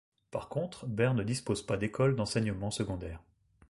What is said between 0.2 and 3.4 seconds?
Par contre, Ber ne dispose pas d'écoles d'enseignement secondaire.